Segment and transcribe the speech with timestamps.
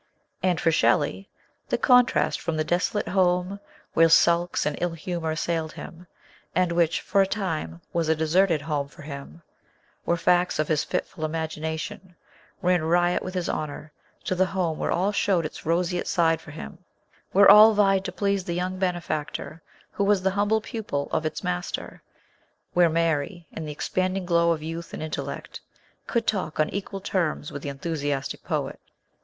[0.41, 1.29] And for Shelley,
[1.69, 3.59] the contrast from the desolate home,
[3.93, 6.07] where sulks and ill humour assailed him,
[6.55, 9.43] and which, for a time, was a deserted home for him;
[10.03, 12.15] where facts, or his fitful imagination,
[12.63, 13.91] ran riot with his honour,
[14.23, 16.79] to the home where all showed its roseate side for him;
[17.31, 19.61] where all vied to please the young bene factor,
[19.91, 22.01] who was the humble pupil of its master;
[22.73, 25.61] where Mary, in the expanding glow of youth and intellect,
[26.07, 28.79] could talk on equal terms with the enthusiastic poet.